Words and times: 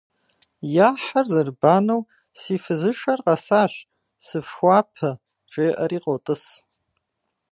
Я 0.85 0.89
хьэр 1.03 1.25
зэрыбанэу 1.31 2.01
«Си 2.39 2.55
фызышэр 2.63 3.19
къэсащ, 3.25 3.73
сыфхуапэ»,— 4.25 5.11
жеӏэри 5.51 5.99
къотӏыс. 6.03 6.43